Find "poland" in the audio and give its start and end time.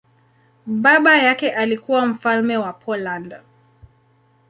2.73-3.35